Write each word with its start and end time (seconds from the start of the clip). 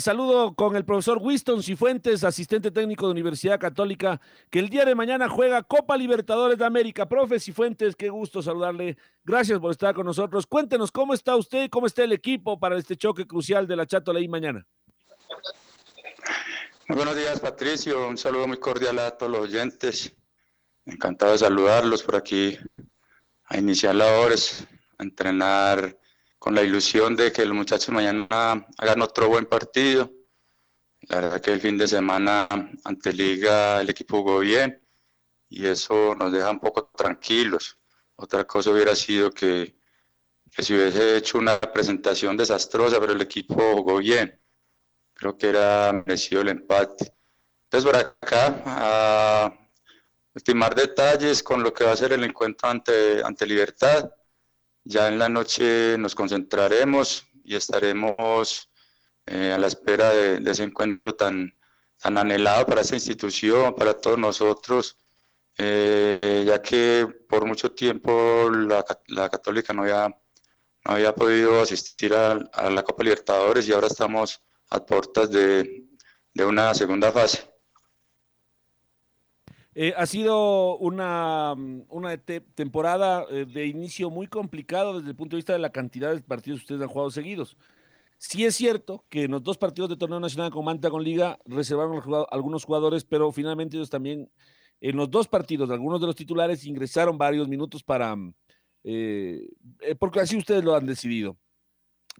Saludo 0.00 0.54
con 0.54 0.76
el 0.76 0.84
profesor 0.84 1.18
Winston 1.20 1.62
Cifuentes, 1.62 2.22
asistente 2.22 2.70
técnico 2.70 3.06
de 3.06 3.12
Universidad 3.12 3.58
Católica, 3.58 4.20
que 4.50 4.58
el 4.58 4.68
día 4.68 4.84
de 4.84 4.94
mañana 4.94 5.28
juega 5.28 5.62
Copa 5.62 5.96
Libertadores 5.96 6.56
de 6.56 6.64
América. 6.64 7.08
Profe 7.08 7.40
Cifuentes, 7.40 7.96
qué 7.96 8.08
gusto 8.08 8.42
saludarle. 8.42 8.96
Gracias 9.24 9.58
por 9.58 9.70
estar 9.70 9.94
con 9.94 10.06
nosotros. 10.06 10.46
Cuéntenos 10.46 10.92
cómo 10.92 11.14
está 11.14 11.36
usted, 11.36 11.68
cómo 11.70 11.86
está 11.86 12.04
el 12.04 12.12
equipo 12.12 12.60
para 12.60 12.78
este 12.78 12.96
choque 12.96 13.26
crucial 13.26 13.66
de 13.66 13.76
la 13.76 13.86
Chato 13.86 14.12
Ley 14.12 14.28
mañana. 14.28 14.66
Muy 16.88 16.96
buenos 16.96 17.16
días, 17.16 17.40
Patricio. 17.40 18.08
Un 18.08 18.16
saludo 18.18 18.46
muy 18.46 18.58
cordial 18.58 18.98
a 18.98 19.10
todos 19.10 19.32
los 19.32 19.40
oyentes. 19.42 20.14
Encantado 20.86 21.32
de 21.32 21.38
saludarlos 21.38 22.02
por 22.02 22.16
aquí 22.16 22.56
a 23.46 23.58
iniciar 23.58 23.94
labores, 23.94 24.66
a 24.98 25.02
entrenar 25.02 25.98
con 26.38 26.54
la 26.54 26.62
ilusión 26.62 27.16
de 27.16 27.32
que 27.32 27.44
los 27.44 27.56
muchachos 27.56 27.90
mañana 27.90 28.26
hagan 28.78 29.02
otro 29.02 29.28
buen 29.28 29.46
partido. 29.46 30.10
La 31.02 31.20
verdad 31.20 31.40
que 31.40 31.52
el 31.52 31.60
fin 31.60 31.78
de 31.78 31.88
semana 31.88 32.48
ante 32.84 33.12
Liga 33.12 33.80
el 33.80 33.90
equipo 33.90 34.18
jugó 34.18 34.40
bien 34.40 34.82
y 35.48 35.66
eso 35.66 36.14
nos 36.14 36.32
deja 36.32 36.50
un 36.50 36.60
poco 36.60 36.90
tranquilos. 36.96 37.78
Otra 38.16 38.44
cosa 38.44 38.70
hubiera 38.70 38.94
sido 38.94 39.30
que, 39.30 39.76
que 40.50 40.62
se 40.62 40.74
hubiese 40.74 41.16
hecho 41.16 41.38
una 41.38 41.60
presentación 41.60 42.36
desastrosa, 42.36 43.00
pero 43.00 43.12
el 43.12 43.20
equipo 43.20 43.54
jugó 43.74 43.98
bien. 43.98 44.40
Creo 45.14 45.36
que 45.36 45.48
era 45.48 45.92
merecido 45.92 46.42
el 46.42 46.48
empate. 46.48 47.14
Entonces, 47.64 47.90
por 47.90 47.96
acá, 47.96 48.62
a 48.64 49.58
estimar 50.34 50.74
detalles 50.74 51.42
con 51.42 51.62
lo 51.62 51.72
que 51.72 51.84
va 51.84 51.92
a 51.92 51.96
ser 51.96 52.12
el 52.12 52.24
encuentro 52.24 52.68
ante, 52.68 53.22
ante 53.22 53.46
Libertad 53.46 54.10
ya 54.84 55.08
en 55.08 55.18
la 55.18 55.28
noche 55.28 55.96
nos 55.98 56.14
concentraremos 56.14 57.26
y 57.44 57.56
estaremos 57.56 58.70
eh, 59.26 59.52
a 59.52 59.58
la 59.58 59.66
espera 59.66 60.10
de, 60.10 60.50
ese 60.50 60.64
encuentro 60.64 61.14
tan, 61.14 61.52
tan 61.98 62.18
anhelado 62.18 62.66
para 62.66 62.80
esta 62.80 62.94
institución, 62.94 63.74
para 63.74 63.94
todos 63.94 64.18
nosotros, 64.18 64.98
eh, 65.58 66.44
ya 66.46 66.62
que 66.62 67.06
por 67.28 67.44
mucho 67.44 67.72
tiempo 67.72 68.48
la, 68.50 68.84
la 69.08 69.28
Católica 69.28 69.72
no 69.72 69.82
había, 69.82 70.08
no 70.08 70.92
había 70.92 71.14
podido 71.14 71.60
asistir 71.60 72.14
a, 72.14 72.32
a, 72.32 72.70
la 72.70 72.82
Copa 72.82 73.04
Libertadores 73.04 73.68
y 73.68 73.72
ahora 73.72 73.88
estamos 73.88 74.40
a 74.70 74.84
puertas 74.84 75.30
de, 75.30 75.88
de 76.32 76.44
una 76.44 76.74
segunda 76.74 77.12
fase. 77.12 77.57
Eh, 79.80 79.94
ha 79.96 80.06
sido 80.06 80.76
una, 80.78 81.54
mm, 81.56 81.82
una 81.90 82.16
temporada 82.18 83.24
eh, 83.30 83.46
de 83.46 83.66
inicio 83.66 84.10
muy 84.10 84.26
complicado 84.26 84.98
desde 84.98 85.10
el 85.10 85.14
punto 85.14 85.36
de 85.36 85.38
vista 85.38 85.52
de 85.52 85.60
la 85.60 85.70
cantidad 85.70 86.12
de 86.12 86.20
partidos 86.20 86.58
que 86.58 86.64
ustedes 86.64 86.82
han 86.82 86.88
jugado 86.88 87.12
seguidos. 87.12 87.56
Sí 88.16 88.44
es 88.44 88.56
cierto 88.56 89.04
que 89.08 89.22
en 89.22 89.30
los 89.30 89.44
dos 89.44 89.56
partidos 89.56 89.88
de 89.88 89.96
torneo 89.96 90.18
nacional 90.18 90.50
con 90.50 90.64
Manta 90.64 90.90
con 90.90 91.04
Liga 91.04 91.38
reservaron 91.44 92.02
algunos 92.32 92.64
jugadores, 92.64 93.04
pero 93.04 93.30
finalmente 93.30 93.76
ellos 93.76 93.88
también 93.88 94.28
en 94.80 94.96
los 94.96 95.08
dos 95.12 95.28
partidos, 95.28 95.70
algunos 95.70 96.00
de 96.00 96.08
los 96.08 96.16
titulares 96.16 96.66
ingresaron 96.66 97.16
varios 97.16 97.46
minutos 97.46 97.84
para, 97.84 98.16
mm, 98.16 98.34
eh, 98.82 99.48
porque 100.00 100.18
así 100.18 100.36
ustedes 100.36 100.64
lo 100.64 100.74
han 100.74 100.86
decidido. 100.86 101.36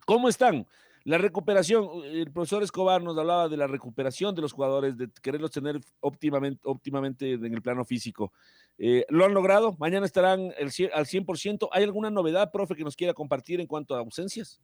¿Cómo 0.07 0.29
están? 0.29 0.65
La 1.09 1.17
recuperación, 1.17 2.05
el 2.05 2.31
profesor 2.31 2.63
Escobar 2.63 3.03
nos 3.03 3.17
hablaba 3.17 3.49
de 3.49 3.57
la 3.57 3.67
recuperación 3.67 4.35
de 4.35 4.43
los 4.43 4.53
jugadores, 4.53 4.95
de 4.95 5.09
quererlos 5.23 5.51
tener 5.51 5.81
óptimamente, 6.01 6.61
óptimamente 6.65 7.33
en 7.33 7.55
el 7.55 7.63
plano 7.63 7.83
físico. 7.87 8.31
Eh, 8.77 9.07
¿Lo 9.09 9.25
han 9.25 9.33
logrado? 9.33 9.75
¿Mañana 9.79 10.05
estarán 10.05 10.53
el, 10.59 10.71
al 10.93 11.07
100%? 11.07 11.71
¿Hay 11.73 11.83
alguna 11.83 12.11
novedad, 12.11 12.53
profe, 12.53 12.75
que 12.75 12.85
nos 12.85 12.95
quiera 12.95 13.15
compartir 13.15 13.59
en 13.59 13.67
cuanto 13.67 13.95
a 13.97 14.01
ausencias? 14.01 14.61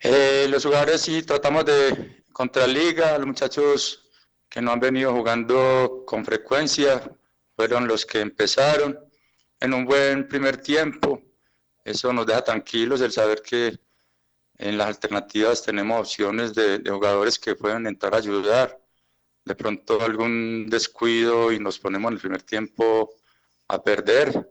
Eh, 0.00 0.46
los 0.48 0.64
jugadores 0.64 1.02
sí, 1.02 1.22
tratamos 1.22 1.66
de 1.66 2.24
contra 2.32 2.66
liga, 2.66 3.18
los 3.18 3.26
muchachos 3.26 4.08
que 4.48 4.62
no 4.62 4.72
han 4.72 4.80
venido 4.80 5.12
jugando 5.12 6.04
con 6.06 6.24
frecuencia 6.24 7.02
fueron 7.54 7.86
los 7.86 8.06
que 8.06 8.22
empezaron 8.22 8.98
en 9.60 9.74
un 9.74 9.84
buen 9.84 10.26
primer 10.26 10.56
tiempo 10.56 11.20
eso 11.84 12.12
nos 12.12 12.26
deja 12.26 12.42
tranquilos 12.42 13.00
el 13.02 13.12
saber 13.12 13.42
que 13.42 13.78
en 14.56 14.78
las 14.78 14.88
alternativas 14.88 15.62
tenemos 15.62 16.00
opciones 16.00 16.54
de, 16.54 16.82
jugadores 16.88 17.38
que 17.38 17.54
pueden 17.54 17.86
entrar 17.86 18.14
a 18.14 18.18
ayudar. 18.18 18.80
De 19.44 19.54
pronto 19.54 20.00
algún 20.00 20.68
descuido 20.70 21.52
y 21.52 21.58
nos 21.58 21.78
ponemos 21.78 22.08
en 22.08 22.14
el 22.14 22.20
primer 22.20 22.42
tiempo 22.42 23.14
a 23.68 23.82
perder. 23.82 24.50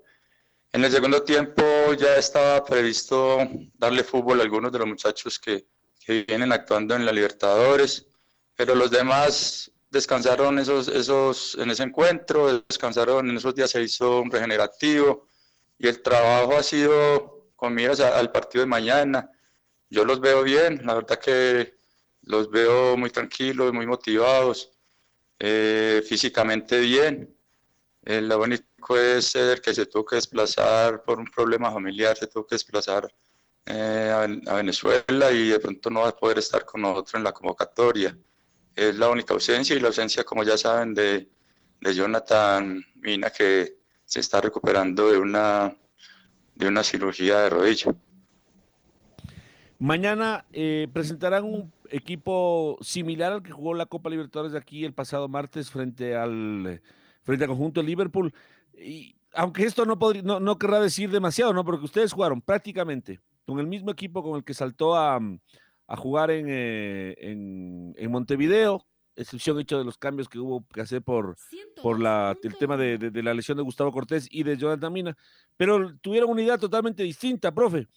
En 0.72 0.86
el 0.86 0.92
segundo 0.92 1.24
tiempo 1.24 1.64
ya 1.98 2.18
estaba 2.18 2.64
previsto 2.64 3.40
darle 3.74 4.04
fútbol 4.04 4.40
a 4.40 4.44
algunos 4.44 4.72
de 4.72 4.80
los 4.80 4.88
muchachos 4.88 5.40
que, 5.40 5.66
que 6.00 6.24
vienen 6.28 6.52
actuando 6.52 6.96
en 6.96 7.06
la 7.06 7.12
Libertadores, 7.12 8.06
pero 8.56 8.76
los 8.76 8.92
demás 8.92 9.72
descansaron 9.90 10.60
esos, 10.60 10.88
esos, 10.88 11.56
en 11.56 11.72
ese 11.72 11.84
encuentro, 11.84 12.64
descansaron 12.68 13.30
en 13.30 13.38
esos 13.38 13.56
días, 13.56 13.72
se 13.72 13.82
hizo 13.82 14.22
un 14.22 14.32
regenerativo 14.32 15.28
y 15.78 15.88
el 15.88 16.02
trabajo 16.02 16.58
ha 16.58 16.64
sido 16.64 17.50
con 17.56 17.74
miras 17.74 18.00
al 18.00 18.32
partido 18.32 18.64
de 18.64 18.70
mañana. 18.70 19.30
Yo 19.90 20.06
los 20.06 20.20
veo 20.20 20.44
bien, 20.44 20.82
la 20.84 20.96
verdad 20.96 21.20
que 21.20 21.76
los 22.24 22.50
veo 22.50 22.98
muy 22.98 23.10
tranquilos, 23.10 23.74
muy 23.74 23.86
motivados, 23.86 24.72
eh, 25.40 26.04
físicamente 26.08 26.80
bien. 26.80 27.36
El 28.04 28.28
lo 28.28 28.42
único 28.42 28.98
es 28.98 29.36
el 29.36 29.62
que 29.62 29.74
se 29.74 29.86
tuvo 29.86 30.06
que 30.06 30.16
desplazar 30.18 31.04
por 31.04 31.20
un 31.20 31.26
problema 31.26 31.72
familiar, 31.72 32.18
se 32.18 32.28
tuvo 32.28 32.46
que 32.46 32.56
desplazar 32.56 33.14
eh, 33.66 34.40
a, 34.48 34.56
Venezuela 34.56 35.32
y 35.32 35.50
de 35.50 35.60
pronto 35.60 35.90
no 35.90 36.02
va 36.02 36.10
a 36.10 36.16
poder 36.16 36.40
estar 36.40 36.66
con 36.66 36.82
nosotros 36.82 37.16
en 37.16 37.24
la 37.24 37.32
convocatoria. 37.32 38.18
Es 38.76 38.96
la 38.96 39.10
única 39.10 39.34
ausencia 39.34 39.76
y 39.76 39.80
la 39.80 39.88
ausencia, 39.88 40.24
como 40.24 40.44
ya 40.44 40.58
saben, 40.58 40.94
de, 40.94 41.30
de 41.80 41.96
Jonathan 41.96 42.84
Mina, 42.96 43.30
que 43.30 43.83
se 44.14 44.20
está 44.20 44.40
recuperando 44.40 45.12
de 45.12 45.18
una, 45.18 45.76
de 46.54 46.68
una 46.68 46.84
cirugía 46.84 47.40
de 47.40 47.50
rodilla. 47.50 47.96
Mañana 49.80 50.46
eh, 50.54 50.88
presentarán 50.94 51.46
un 51.46 51.74
equipo 51.90 52.78
similar 52.82 53.32
al 53.32 53.42
que 53.42 53.52
jugó 53.52 53.74
la 53.74 53.88
Copa 53.88 54.12
Libertadores 54.12 54.52
de 54.52 54.60
aquí 54.60 54.86
el 54.86 54.94
pasado 54.94 55.28
martes 55.30 55.72
frente 55.72 56.16
al, 56.16 56.80
frente 57.24 57.46
al 57.46 57.50
conjunto 57.50 57.82
de 57.82 57.88
Liverpool. 57.88 58.32
Y 58.78 59.16
aunque 59.34 59.64
esto 59.64 59.84
no, 59.84 59.98
podría, 59.98 60.22
no, 60.22 60.58
querrá 60.60 60.80
decir 60.80 61.10
demasiado, 61.10 61.52
¿no? 61.52 61.66
Porque 61.66 61.86
ustedes 61.86 62.14
jugaron 62.14 62.40
prácticamente 62.40 63.20
con 63.48 63.58
el 63.58 63.66
mismo 63.66 63.90
equipo 63.90 64.22
con 64.22 64.36
el 64.36 64.44
que 64.44 64.54
saltó 64.54 64.96
a, 64.96 65.20
a 65.88 65.98
jugar 65.98 66.30
en, 66.30 66.46
eh, 66.50 67.16
en 67.98 68.12
Montevideo, 68.12 68.86
excepción 69.16 69.60
hecho 69.60 69.78
de 69.78 69.84
los 69.84 69.98
cambios 69.98 70.28
que 70.28 70.40
hubo 70.40 70.66
que 70.74 70.82
hacer 70.82 71.02
por, 71.02 71.36
por 71.82 72.00
la, 72.00 72.36
el 72.42 72.58
tema 72.58 72.78
de, 72.78 72.98
de, 72.98 73.24
la 73.24 73.34
lesión 73.34 73.58
de 73.58 73.64
Gustavo 73.64 73.92
Cortés 73.92 74.28
y 74.32 74.44
de 74.44 74.58
Jonathan 74.58 74.92
Mina, 74.92 75.18
pero 75.58 75.96
tuvieron 75.98 76.30
una 76.30 76.42
idea 76.42 76.58
totalmente 76.58 77.04
distinta, 77.04 77.54
profe. 77.54 77.88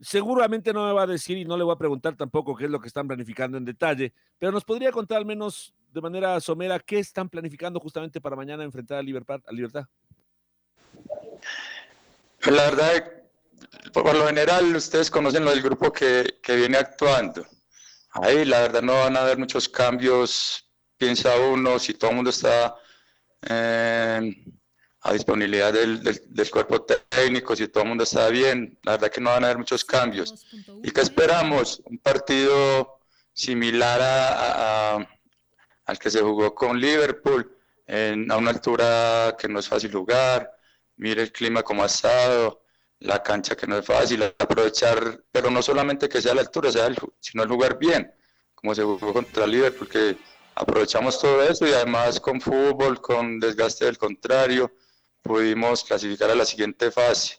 Seguramente 0.00 0.72
no 0.72 0.86
me 0.86 0.92
va 0.92 1.02
a 1.02 1.06
decir 1.06 1.38
y 1.38 1.44
no 1.44 1.56
le 1.56 1.64
voy 1.64 1.74
a 1.74 1.78
preguntar 1.78 2.16
tampoco 2.16 2.54
qué 2.56 2.64
es 2.64 2.70
lo 2.70 2.80
que 2.80 2.88
están 2.88 3.06
planificando 3.06 3.56
en 3.56 3.64
detalle, 3.64 4.12
pero 4.38 4.52
nos 4.52 4.64
podría 4.64 4.92
contar 4.92 5.18
al 5.18 5.26
menos 5.26 5.74
de 5.92 6.00
manera 6.00 6.40
somera 6.40 6.78
qué 6.80 6.98
están 6.98 7.28
planificando 7.28 7.78
justamente 7.80 8.20
para 8.20 8.36
mañana 8.36 8.64
enfrentar 8.64 8.98
a 8.98 9.02
Libertad. 9.02 9.40
A 9.46 9.52
libertad. 9.52 9.86
La 12.46 12.70
verdad, 12.70 13.12
por 13.92 14.14
lo 14.14 14.26
general, 14.26 14.74
ustedes 14.74 15.10
conocen 15.10 15.44
lo 15.44 15.50
del 15.50 15.62
grupo 15.62 15.92
que, 15.92 16.38
que 16.42 16.56
viene 16.56 16.76
actuando 16.76 17.46
ahí 18.14 18.44
la 18.44 18.60
verdad 18.60 18.82
no 18.82 18.94
van 18.94 19.16
a 19.16 19.22
haber 19.22 19.38
muchos 19.38 19.68
cambios, 19.68 20.64
piensa 20.96 21.36
uno, 21.38 21.78
si 21.78 21.94
todo 21.94 22.10
el 22.10 22.16
mundo 22.16 22.30
está 22.30 22.76
eh, 23.42 24.34
a 25.02 25.12
disponibilidad 25.12 25.72
del, 25.72 26.02
del, 26.02 26.50
cuerpo 26.50 26.82
técnico, 26.82 27.54
si 27.54 27.68
todo 27.68 27.82
el 27.82 27.88
mundo 27.90 28.04
está 28.04 28.28
bien, 28.28 28.78
la 28.84 28.92
verdad 28.92 29.10
que 29.10 29.20
no 29.20 29.30
van 29.30 29.44
a 29.44 29.48
haber 29.48 29.58
muchos 29.58 29.84
cambios. 29.84 30.46
¿Y 30.82 30.90
qué 30.90 31.00
esperamos? 31.00 31.82
Un 31.84 31.98
partido 31.98 33.00
similar 33.32 34.00
a, 34.02 35.06
al 35.84 35.98
que 35.98 36.10
se 36.10 36.20
jugó 36.20 36.54
con 36.54 36.80
Liverpool, 36.80 37.50
en, 37.86 38.30
a 38.32 38.38
una 38.38 38.50
altura 38.50 39.36
que 39.38 39.48
no 39.48 39.58
es 39.58 39.68
fácil 39.68 39.92
jugar, 39.92 40.50
mire 40.96 41.22
el 41.22 41.32
clima 41.32 41.62
como 41.62 41.82
ha 41.82 41.86
estado, 41.86 42.63
la 43.04 43.22
cancha 43.22 43.54
que 43.54 43.66
no 43.66 43.78
es 43.78 43.86
fácil 43.86 44.22
aprovechar, 44.22 45.22
pero 45.30 45.50
no 45.50 45.62
solamente 45.62 46.08
que 46.08 46.22
sea 46.22 46.34
la 46.34 46.40
altura, 46.40 46.72
sea 46.72 46.88
sino 47.20 47.42
el 47.42 47.48
jugar 47.48 47.78
bien, 47.78 48.10
como 48.54 48.74
se 48.74 48.82
jugó 48.82 49.12
contra 49.12 49.46
Liverpool, 49.46 49.88
que 49.88 50.16
aprovechamos 50.54 51.20
todo 51.20 51.42
eso 51.42 51.66
y 51.66 51.72
además 51.72 52.18
con 52.18 52.40
fútbol, 52.40 53.00
con 53.02 53.38
desgaste 53.38 53.84
del 53.84 53.98
contrario, 53.98 54.72
pudimos 55.22 55.84
clasificar 55.84 56.30
a 56.30 56.34
la 56.34 56.46
siguiente 56.46 56.90
fase. 56.90 57.38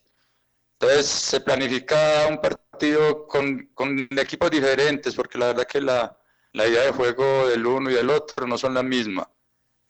Entonces 0.73 1.07
se 1.07 1.39
planifica 1.39 2.27
un 2.29 2.39
partido 2.39 3.25
con, 3.27 3.71
con 3.73 4.07
equipos 4.19 4.51
diferentes, 4.51 5.15
porque 5.15 5.39
la 5.39 5.47
verdad 5.47 5.65
que 5.65 5.81
la, 5.81 6.15
la 6.53 6.67
idea 6.67 6.83
de 6.83 6.91
juego 6.91 7.47
del 7.47 7.65
uno 7.65 7.89
y 7.89 7.95
del 7.95 8.12
otro 8.12 8.45
no 8.45 8.57
son 8.57 8.75
la 8.75 8.83
misma. 8.83 9.27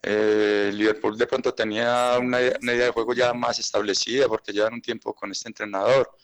Eh, 0.07 0.69
Liverpool 0.71 1.17
de 1.17 1.25
pronto 1.25 1.55
tenía 1.55 2.19
una, 2.19 2.39
idea 2.39 2.85
de 2.85 2.91
juego 2.91 3.15
ya 3.15 3.33
más 3.33 3.57
establecida 3.57 4.27
porque 4.27 4.53
llevan 4.53 4.75
un 4.75 4.81
tiempo 4.81 5.15
con 5.15 5.31
este 5.31 5.47
entrenador. 5.49 6.15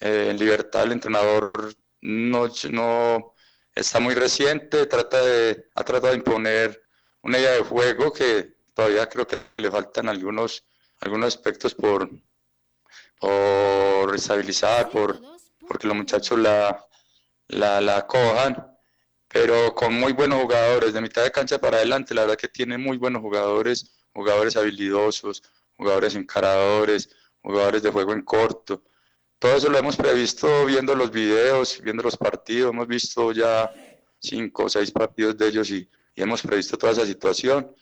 Eh, 0.00 0.28
en 0.30 0.38
Libertad 0.38 0.82
el 0.82 0.92
entrenador 0.92 1.52
no, 2.00 2.50
no 2.70 3.34
está 3.76 4.00
muy 4.00 4.14
reciente, 4.14 4.86
trata 4.86 5.24
de, 5.24 5.68
ha 5.72 5.84
tratado 5.84 6.08
de 6.12 6.18
imponer 6.18 6.82
una 7.22 7.38
idea 7.38 7.52
de 7.52 7.60
juego 7.62 8.12
que 8.12 8.56
todavía 8.74 9.08
creo 9.08 9.24
que 9.28 9.38
le 9.56 9.70
faltan 9.70 10.08
algunos, 10.08 10.64
algunos 10.98 11.28
aspectos 11.28 11.76
por, 11.76 12.10
por 13.20 14.16
estabilizar, 14.16 14.90
por, 14.90 15.20
porque 15.68 15.86
los 15.86 15.96
muchachos 15.96 16.40
la, 16.40 16.84
la, 17.46 17.80
la 17.80 18.04
cojan 18.04 18.71
pero 19.32 19.74
con 19.74 19.94
muy 19.94 20.12
buenos 20.12 20.42
jugadores, 20.42 20.92
de 20.92 21.00
mitad 21.00 21.22
de 21.24 21.32
cancha 21.32 21.58
para 21.58 21.78
adelante, 21.78 22.14
la 22.14 22.22
verdad 22.22 22.36
que 22.36 22.48
tiene 22.48 22.76
muy 22.76 22.98
buenos 22.98 23.22
jugadores, 23.22 23.90
jugadores 24.12 24.56
habilidosos, 24.56 25.42
jugadores 25.76 26.14
encaradores, 26.14 27.08
jugadores 27.40 27.82
de 27.82 27.90
juego 27.90 28.12
en 28.12 28.22
corto. 28.22 28.84
Todo 29.38 29.56
eso 29.56 29.70
lo 29.70 29.78
hemos 29.78 29.96
previsto 29.96 30.66
viendo 30.66 30.94
los 30.94 31.10
videos, 31.10 31.80
viendo 31.82 32.02
los 32.02 32.16
partidos, 32.16 32.72
hemos 32.72 32.86
visto 32.86 33.32
ya 33.32 33.72
cinco 34.18 34.64
o 34.64 34.68
seis 34.68 34.90
partidos 34.90 35.36
de 35.38 35.48
ellos 35.48 35.70
y, 35.70 35.88
y 36.14 36.22
hemos 36.22 36.42
previsto 36.42 36.76
toda 36.76 36.92
esa 36.92 37.06
situación, 37.06 37.74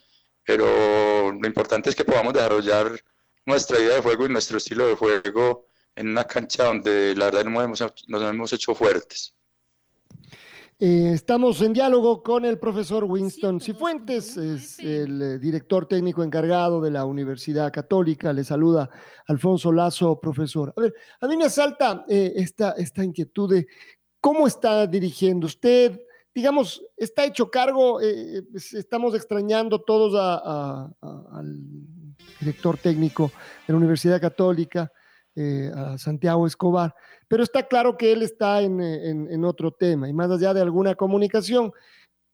pero 0.45 1.33
lo 1.33 1.47
importante 1.49 1.91
es 1.91 1.97
que 1.97 2.05
podamos 2.05 2.33
desarrollar 2.33 3.03
nuestra 3.45 3.79
idea 3.81 3.97
de 3.97 4.03
juego 4.03 4.27
y 4.27 4.29
nuestro 4.29 4.59
estilo 4.59 4.87
de 4.87 4.95
juego 4.95 5.67
en 5.97 6.11
una 6.11 6.25
cancha 6.25 6.65
donde 6.65 7.15
la 7.17 7.27
verdad 7.27 7.45
nos 7.45 7.81
hemos, 7.81 8.09
nos 8.09 8.23
hemos 8.23 8.53
hecho 8.53 8.75
fuertes. 8.75 9.35
Eh, 10.83 11.13
estamos 11.13 11.61
en 11.61 11.75
diálogo 11.75 12.23
con 12.23 12.47
el 12.47 12.59
profesor 12.59 13.05
Winston 13.05 13.61
Cifuentes, 13.61 14.39
es 14.39 14.79
el 14.79 15.21
eh, 15.21 15.39
director 15.39 15.85
técnico 15.85 16.23
encargado 16.23 16.81
de 16.81 16.91
la 16.91 17.05
Universidad 17.05 17.71
Católica. 17.71 18.33
Le 18.33 18.45
saluda 18.45 18.89
Alfonso 19.27 19.73
Lazo, 19.73 20.19
profesor. 20.19 20.73
A 20.75 20.81
ver, 20.81 20.95
a 21.21 21.29
mí 21.29 21.37
me 21.37 21.45
asalta 21.45 22.07
eh, 22.09 22.33
esta, 22.35 22.71
esta 22.79 23.05
inquietud 23.05 23.53
de 23.53 23.67
cómo 24.23 24.47
está 24.47 24.87
dirigiendo 24.87 25.49
usted. 25.49 26.01
Digamos, 26.35 26.83
está 26.97 27.27
hecho 27.27 27.51
cargo, 27.51 28.01
estamos 28.01 29.15
extrañando 29.15 29.83
todos 29.83 30.15
al 30.15 31.61
director 32.41 32.79
técnico 32.79 33.31
de 33.67 33.75
la 33.75 33.77
Universidad 33.77 34.19
Católica, 34.19 34.91
a 35.75 35.99
Santiago 35.99 36.47
Escobar 36.47 36.95
pero 37.31 37.45
está 37.45 37.69
claro 37.69 37.97
que 37.97 38.11
él 38.11 38.25
está 38.25 38.61
en, 38.61 39.45
otro 39.45 39.71
tema 39.71 40.09
y 40.09 40.13
más 40.13 40.33
allá 40.33 40.53
de 40.53 40.63
alguna 40.63 40.97
comunicación, 40.97 41.71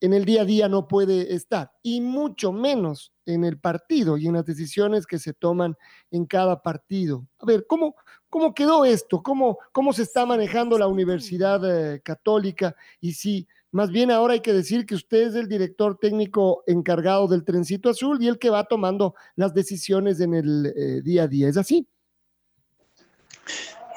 en 0.01 0.15
el 0.15 0.25
día 0.25 0.41
a 0.41 0.45
día 0.47 0.69
no 0.71 0.89
puede 0.89 1.35
estar 1.35 1.71
y 1.83 2.01
mucho 2.01 2.51
menos 2.51 3.13
en 3.27 3.45
el 3.45 3.59
partido 3.59 4.17
y 4.17 4.27
en 4.27 4.33
las 4.33 4.47
decisiones 4.47 5.07
que 5.07 5.19
se 5.19 5.35
toman 5.35 5.77
en 6.11 6.25
cada 6.25 6.63
partido. 6.63 7.27
A 7.41 7.45
ver, 7.45 7.67
¿cómo, 7.67 7.95
cómo 8.31 8.55
quedó 8.55 8.87
esto? 8.87 9.23
¿Cómo, 9.23 9.59
¿Cómo 9.73 9.93
se 9.93 10.03
está 10.03 10.25
manejando 10.25 10.79
la 10.79 10.87
Universidad 10.87 11.61
eh, 11.65 12.01
Católica? 12.01 12.75
Y 12.99 13.13
si 13.13 13.47
más 13.73 13.91
bien 13.91 14.11
ahora 14.11 14.33
hay 14.33 14.41
que 14.41 14.55
decir 14.55 14.87
que 14.87 14.95
usted 14.95 15.29
es 15.29 15.35
el 15.35 15.47
director 15.47 15.99
técnico 15.99 16.63
encargado 16.67 17.29
del 17.29 17.45
trencito 17.45 17.91
azul 17.91 18.23
y 18.23 18.29
el 18.29 18.39
que 18.39 18.49
va 18.49 18.65
tomando 18.65 19.15
las 19.35 19.53
decisiones 19.53 20.21
en 20.21 20.33
el 20.33 20.73
eh, 20.75 21.03
día 21.03 21.25
a 21.25 21.29
día. 21.29 21.49
¿Es 21.49 21.59
así? 21.59 21.87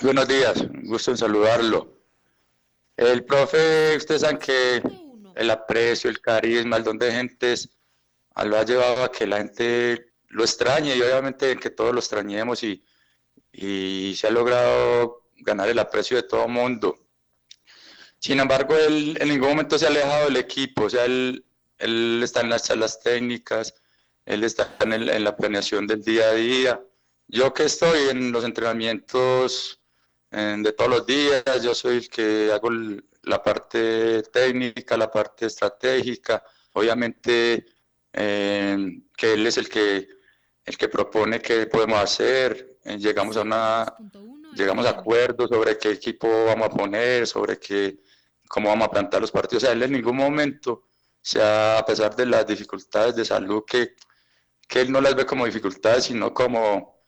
Buenos 0.02 0.28
días, 0.28 0.64
gusto 0.84 1.12
en 1.12 1.18
saludarlo. 1.18 1.98
El 2.96 3.26
profe, 3.26 3.98
ustedes 3.98 4.22
saben 4.22 4.38
que 4.38 4.82
el 5.36 5.50
aprecio, 5.50 6.10
el 6.10 6.22
carisma, 6.22 6.78
el 6.78 6.84
don 6.84 6.98
de 6.98 7.12
gentes, 7.12 7.70
lo 8.46 8.58
ha 8.58 8.64
llevado 8.64 9.04
a 9.04 9.12
que 9.12 9.28
la 9.28 9.38
gente 9.38 10.14
lo 10.30 10.44
extrañe 10.44 10.96
y 10.96 11.02
obviamente 11.02 11.58
que 11.58 11.70
todos 11.70 11.94
lo 11.94 12.00
extrañemos 12.00 12.64
y, 12.64 12.84
y 13.52 14.16
se 14.16 14.28
ha 14.28 14.32
logrado 14.32 15.28
ganar 15.38 15.70
el 15.70 15.80
aprecio 15.80 16.18
de 16.18 16.24
todo 16.24 16.46
el 16.46 16.52
mundo. 16.52 16.98
Sin 18.20 18.40
embargo, 18.40 18.76
él 18.78 19.18
en 19.20 19.30
ningún 19.30 19.50
momento 19.50 19.78
se 19.78 19.86
ha 19.86 19.90
alejado 19.90 20.26
del 20.26 20.38
equipo, 20.38 20.84
o 20.84 20.90
sea, 20.90 21.06
él, 21.06 21.46
él 21.78 22.22
está 22.24 22.42
en 22.42 22.50
las 22.50 22.64
charlas 22.64 23.00
técnicas, 23.02 23.74
él 24.26 24.44
está 24.44 24.76
en, 24.82 24.94
en 24.94 25.24
la 25.24 25.36
planeación 25.36 25.88
del 25.88 26.04
día 26.04 26.30
a 26.30 26.34
día. 26.34 26.82
Yo 27.32 27.54
que 27.54 27.64
estoy 27.64 28.10
en 28.10 28.32
los 28.32 28.44
entrenamientos 28.44 29.80
de 30.32 30.74
todos 30.74 30.90
los 30.90 31.06
días, 31.06 31.44
yo 31.62 31.76
soy 31.76 31.98
el 31.98 32.10
que 32.10 32.52
hago 32.52 32.70
la 33.24 33.44
parte 33.44 34.24
técnica, 34.24 34.98
la 34.98 35.12
parte 35.12 35.46
estratégica, 35.46 36.44
obviamente 36.74 37.68
eh, 38.14 39.02
que 39.16 39.34
él 39.34 39.46
es 39.46 39.58
el 39.58 39.70
que, 39.70 40.08
el 40.66 40.76
que 40.76 40.90
propone 40.90 41.40
qué 41.40 41.68
podemos 41.68 42.00
hacer, 42.00 42.80
eh, 42.84 42.98
llegamos 42.98 43.38
a 43.38 43.42
una 43.42 43.96
llegamos 44.56 44.88
a 44.88 44.92
acuerdos 44.92 45.50
sobre 45.50 45.78
qué 45.78 45.92
equipo 45.92 46.28
vamos 46.46 46.68
a 46.68 46.72
poner, 46.72 47.28
sobre 47.28 47.60
qué, 47.60 48.00
cómo 48.48 48.70
vamos 48.70 48.88
a 48.88 48.92
plantar 48.92 49.22
los 49.22 49.32
partidos, 49.32 49.64
o 49.64 49.66
sea, 49.68 49.74
él 49.74 49.84
en 49.84 49.92
ningún 49.92 50.18
momento, 50.18 50.86
sea, 51.22 51.78
a 51.78 51.86
pesar 51.86 52.16
de 52.16 52.26
las 52.26 52.48
dificultades 52.48 53.16
de 53.16 53.24
salud 53.24 53.64
que, 53.68 53.96
que 54.68 54.82
él 54.82 54.92
no 54.92 55.00
las 55.00 55.16
ve 55.16 55.28
como 55.28 55.46
dificultades, 55.46 56.06
sino 56.06 56.34
como 56.34 56.99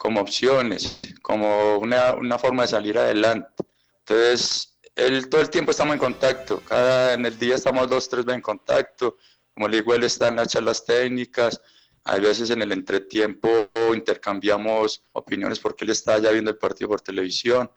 como 0.00 0.22
opciones, 0.22 0.98
como 1.20 1.76
una, 1.76 2.14
una, 2.14 2.38
forma 2.38 2.62
de 2.62 2.68
salir 2.68 2.96
adelante. 2.96 3.62
Entonces, 3.98 4.78
él, 4.94 5.28
todo 5.28 5.42
el 5.42 5.50
tiempo 5.50 5.72
estamos 5.72 5.92
en 5.92 5.98
contacto, 5.98 6.60
cada 6.60 7.12
en 7.12 7.26
el 7.26 7.38
día 7.38 7.56
estamos 7.56 7.86
dos, 7.86 8.08
tres 8.08 8.24
veces 8.24 8.36
en 8.36 8.40
contacto, 8.40 9.18
como 9.52 9.68
le 9.68 9.76
digo, 9.76 9.92
él 9.92 10.04
está 10.04 10.28
en 10.28 10.36
las 10.36 10.48
charlas 10.48 10.86
técnicas, 10.86 11.60
hay 12.04 12.22
veces 12.22 12.48
en 12.48 12.62
el 12.62 12.72
entretiempo 12.72 13.68
intercambiamos 13.94 15.04
opiniones 15.12 15.58
porque 15.58 15.84
él 15.84 15.90
está 15.90 16.16
ya 16.16 16.30
viendo 16.30 16.50
el 16.50 16.56
partido 16.56 16.88
por 16.88 17.02
televisión. 17.02 17.70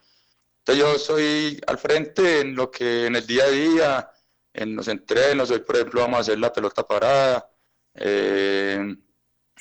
Entonces 0.60 0.82
yo 0.82 0.98
soy 0.98 1.60
al 1.68 1.78
frente 1.78 2.40
en 2.40 2.56
lo 2.56 2.72
que 2.72 3.08
en 3.08 3.18
el 3.18 3.28
día 3.28 3.44
a 3.44 3.50
día, 3.50 4.12
en 4.54 4.78
los 4.78 4.88
entrenos, 4.88 5.52
hoy 5.52 5.60
por 5.60 5.76
ejemplo 5.76 6.00
vamos 6.00 6.20
a 6.20 6.22
hacer 6.22 6.40
la 6.40 6.54
pelota 6.54 6.88
parada, 6.88 7.52
eh, 7.96 8.96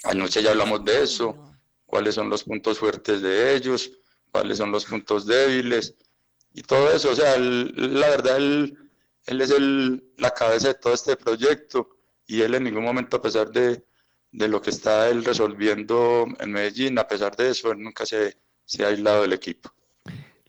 anoche 0.04 0.40
ya 0.44 0.50
hablamos 0.50 0.84
de 0.84 1.02
eso, 1.02 1.51
cuáles 1.92 2.14
son 2.14 2.30
los 2.30 2.44
puntos 2.44 2.78
fuertes 2.78 3.20
de 3.20 3.54
ellos, 3.54 3.92
cuáles 4.30 4.56
son 4.56 4.72
los 4.72 4.86
puntos 4.86 5.26
débiles 5.26 5.94
y 6.54 6.62
todo 6.62 6.90
eso. 6.90 7.10
O 7.10 7.14
sea, 7.14 7.38
la 7.38 8.08
verdad, 8.08 8.38
él, 8.38 8.78
él 9.26 9.40
es 9.42 9.50
el, 9.50 10.02
la 10.16 10.30
cabeza 10.30 10.68
de 10.68 10.74
todo 10.74 10.94
este 10.94 11.16
proyecto 11.16 11.90
y 12.26 12.40
él 12.40 12.54
en 12.54 12.64
ningún 12.64 12.84
momento, 12.84 13.18
a 13.18 13.20
pesar 13.20 13.50
de, 13.50 13.84
de 14.30 14.48
lo 14.48 14.62
que 14.62 14.70
está 14.70 15.10
él 15.10 15.22
resolviendo 15.22 16.24
en 16.40 16.50
Medellín, 16.50 16.98
a 16.98 17.06
pesar 17.06 17.36
de 17.36 17.50
eso, 17.50 17.70
él 17.72 17.82
nunca 17.82 18.06
se, 18.06 18.38
se 18.64 18.84
ha 18.84 18.88
aislado 18.88 19.20
del 19.20 19.34
equipo. 19.34 19.70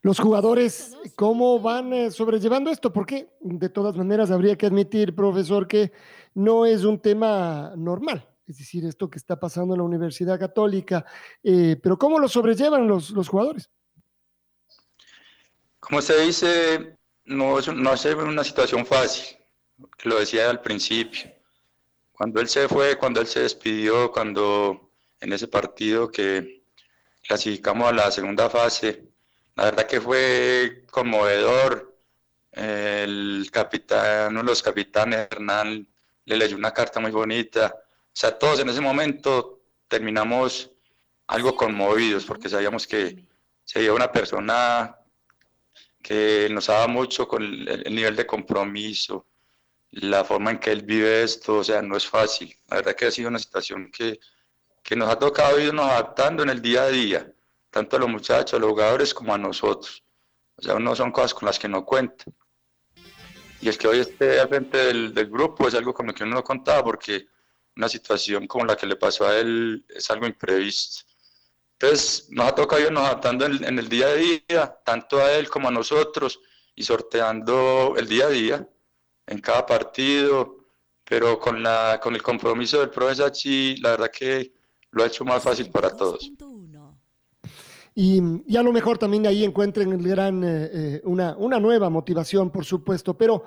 Los 0.02 0.22
jugadores, 0.22 0.96
¿cómo 1.18 1.60
van 1.60 1.92
eh, 1.92 2.12
sobrellevando 2.12 2.72
esto? 2.72 2.94
Porque 2.94 3.28
de 3.42 3.68
todas 3.68 3.98
maneras 3.98 4.32
habría 4.32 4.56
que 4.56 4.68
admitir, 4.68 5.14
profesor, 5.14 5.68
que 5.68 5.92
no 6.36 6.66
es 6.66 6.86
un 6.86 7.02
tema 7.02 7.74
normal 7.76 8.33
es 8.48 8.58
decir, 8.58 8.86
esto 8.86 9.10
que 9.10 9.18
está 9.18 9.40
pasando 9.40 9.74
en 9.74 9.80
la 9.80 9.86
Universidad 9.86 10.40
Católica, 10.40 11.06
eh, 11.42 11.78
pero 11.82 11.98
¿cómo 11.98 12.20
lo 12.20 12.28
sobrellevan 12.28 12.88
los, 12.88 13.12
los 13.12 13.30
jugadores? 13.30 13.70
Como 15.80 16.02
se 16.02 16.20
dice, 16.22 16.98
no 17.26 17.60
no 17.60 17.94
es 17.94 18.06
una 18.06 18.44
situación 18.44 18.86
fácil, 18.86 19.38
lo 20.04 20.20
decía 20.20 20.50
al 20.50 20.62
principio. 20.62 21.32
Cuando 22.12 22.40
él 22.42 22.48
se 22.48 22.68
fue, 22.68 22.98
cuando 22.98 23.22
él 23.22 23.28
se 23.28 23.42
despidió, 23.42 24.12
cuando 24.12 24.92
en 25.20 25.34
ese 25.34 25.48
partido 25.48 26.12
que 26.12 26.64
clasificamos 27.22 27.90
a 27.90 27.94
la 27.94 28.12
segunda 28.12 28.50
fase, 28.50 29.10
la 29.56 29.66
verdad 29.66 29.88
que 29.88 30.02
fue 30.02 30.86
conmovedor. 30.92 31.92
El 32.52 33.50
capitán, 33.52 34.34
uno 34.34 34.42
de 34.42 34.46
los 34.46 34.62
capitanes, 34.62 35.28
Hernán, 35.32 35.88
le 36.26 36.38
leyó 36.38 36.56
una 36.56 36.72
carta 36.72 37.00
muy 37.00 37.10
bonita 37.10 37.83
sea, 38.16 38.38
todos 38.38 38.60
en 38.60 38.70
ese 38.70 38.82
momento 38.82 39.62
terminamos 39.88 40.72
algo 41.28 41.56
conmovidos 41.56 42.26
porque 42.26 42.50
sabíamos 42.50 42.88
que, 42.88 43.26
se 43.66 43.80
vio 43.80 43.96
una 43.96 44.12
persona 44.12 44.96
que 46.02 46.50
nos 46.52 46.68
daba 46.68 46.88
mucho 46.88 47.28
con 47.28 47.44
el, 47.44 47.68
el, 47.86 47.96
nivel 47.96 48.16
de 48.16 48.26
compromiso, 48.26 49.26
la 49.92 50.24
forma 50.26 50.52
en 50.52 50.60
que 50.60 50.72
él 50.72 50.82
vive 50.82 51.24
esto, 51.24 51.58
o 51.58 51.64
sea, 51.64 51.82
no 51.82 51.96
es 51.96 52.06
fácil. 52.06 52.54
La 52.68 52.78
verdad 52.78 52.96
que 52.96 53.06
ha 53.06 53.12
sido 53.12 53.30
una 53.30 53.40
situación 53.40 53.90
que, 53.92 54.20
que 54.82 54.96
nos 54.96 55.10
ha 55.10 55.18
tocado 55.18 55.60
irnos 55.60 55.86
adaptando 55.86 56.44
en 56.44 56.50
el 56.50 56.62
día 56.62 56.84
a 56.84 56.90
día, 56.90 57.32
tanto 57.70 57.96
a 57.96 58.00
los 58.00 58.10
muchachos, 58.10 58.54
a 58.56 58.60
los 58.60 58.72
jugadores, 58.72 59.14
como 59.14 59.34
a 59.34 59.38
nosotros. 59.38 60.04
O 60.58 60.62
sea, 60.62 60.78
no 60.78 60.96
son 60.96 61.12
cosas 61.12 61.34
con 61.34 61.46
las 61.46 61.58
que 61.58 61.70
no 61.70 61.86
cuenta. 61.86 62.26
Y 63.62 63.70
es 63.70 63.78
que 63.78 63.88
hoy 63.88 64.00
esté 64.00 64.42
al 64.42 64.50
frente 64.50 64.78
del, 64.78 65.14
del, 65.14 65.30
grupo 65.30 65.68
es 65.68 65.74
algo 65.74 65.94
con 65.94 66.08
lo 66.08 66.14
que 66.14 66.24
uno 66.24 66.36
no 66.36 66.44
contaba, 66.44 66.84
porque 66.84 67.28
una 67.76 67.90
situación 67.90 68.48
como 68.48 68.66
la 68.66 68.76
que 68.76 68.86
le 68.86 68.96
pasó 68.96 69.28
a 69.28 69.38
él 69.38 69.86
es 69.90 70.10
algo 70.12 70.26
imprevisto. 70.28 71.06
Entonces, 71.80 72.28
nos 72.30 72.48
ha 72.48 72.56
tocado 72.56 72.82
irnos 72.82 73.04
adaptando 73.04 73.46
en, 73.46 73.64
en 73.64 73.80
el 73.80 73.90
día 73.90 74.08
a 74.08 74.14
día, 74.16 74.80
tanto 74.86 75.20
a 75.20 75.34
él 75.34 75.50
como 75.50 75.68
a 75.68 75.72
nosotros, 75.72 76.40
y 76.76 76.84
sorteando 76.84 77.96
el 77.98 78.08
día 78.08 78.26
a 78.26 78.30
día 78.30 78.70
en 79.28 79.40
cada 79.40 79.66
partido, 79.66 80.64
pero 81.04 81.40
con, 81.40 81.62
la, 81.62 82.00
con 82.02 82.16
el 82.16 82.22
compromiso 82.22 82.80
del 82.80 82.90
profesor 82.90 83.28
Sachi, 83.28 83.78
la 83.78 83.92
verdad 83.92 84.12
que 84.12 84.54
lo 84.92 85.04
ha 85.04 85.08
hecho 85.08 85.26
más 85.26 85.44
fácil 85.44 85.70
para 85.70 85.96
todos. 85.96 86.32
Y, 87.96 88.20
y, 88.48 88.58
a 88.58 88.64
lo 88.64 88.72
mejor 88.72 88.98
también 88.98 89.28
ahí 89.28 89.44
encuentren 89.44 89.92
el 89.92 90.08
gran, 90.08 90.44
eh, 90.44 90.70
eh, 90.74 91.02
una, 91.04 91.36
una, 91.38 91.60
nueva 91.60 91.92
motivación, 91.92 92.50
por 92.50 92.66
supuesto, 92.66 93.16
pero 93.16 93.44